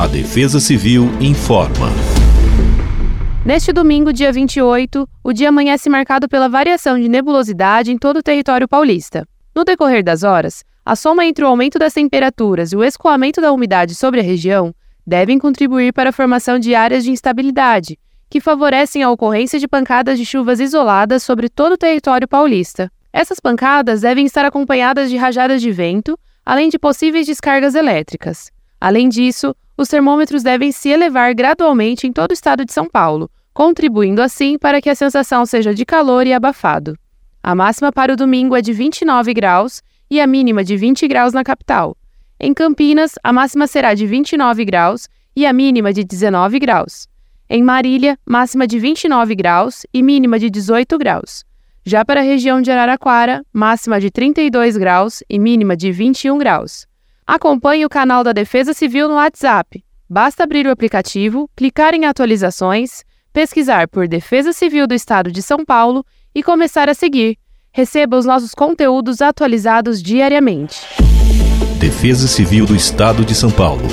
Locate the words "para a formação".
15.92-16.58